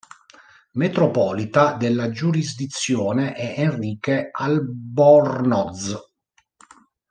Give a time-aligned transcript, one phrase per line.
[0.71, 5.95] Metropolita della giurisdizione è Enrique Albornoz.